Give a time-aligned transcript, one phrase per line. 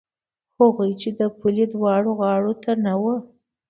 [0.59, 3.15] هغوی چې د پولې دواړو غاړو ته نه وو.